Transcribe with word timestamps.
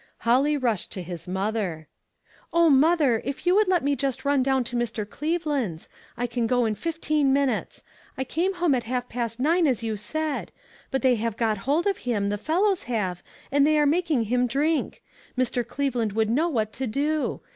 Holly 0.21 0.57
rushed 0.57 0.89
to 0.93 1.03
his 1.03 1.27
mother. 1.27 1.87
"0, 2.55 2.71
mother, 2.71 3.21
if 3.23 3.45
you 3.45 3.53
would 3.53 3.67
let 3.67 3.83
me 3.83 3.95
just 3.95 4.25
run 4.25 4.41
down 4.41 4.63
to 4.63 4.75
Mr. 4.75 5.07
Cleveland's. 5.07 5.89
I 6.17 6.25
can 6.25 6.47
go 6.47 6.65
in 6.65 6.73
fifteen 6.73 7.31
minutes. 7.31 7.83
I 8.17 8.23
came 8.23 8.55
home 8.55 8.73
at 8.73 8.85
half 8.85 9.07
past 9.07 9.39
nine, 9.39 9.67
as 9.67 9.83
you 9.83 9.95
said. 9.97 10.51
But 10.89 11.03
they 11.03 11.17
have 11.17 11.37
got 11.37 11.59
hold 11.69 11.85
of 11.85 11.99
him, 11.99 12.29
the 12.29 12.39
fellows 12.39 12.85
have, 12.89 13.21
and 13.51 13.61
they 13.63 13.77
are 13.77 13.85
making 13.85 14.23
him 14.23 14.47
drink. 14.47 15.03
Mr. 15.37 15.63
Cleveland 15.63 16.13
would 16.13 16.31
know 16.31 16.49
what 16.49 16.73
to 16.73 16.87
do. 16.87 17.41